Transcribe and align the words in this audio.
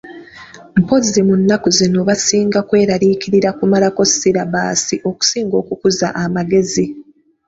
Mpozzi 0.81 1.19
mu 1.27 1.33
nnaku 1.41 1.67
zino 1.77 1.99
basinga 2.09 2.59
kweraliikirira 2.67 3.49
kumalako 3.59 4.01
sirabaasi 4.13 4.95
okusinga 5.09 5.55
okukuza 5.61 6.07
amagezi. 6.23 6.85